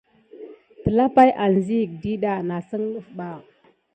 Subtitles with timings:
[0.83, 3.27] Telapay anziga ɗiɗɑ nà sine ɗef bà.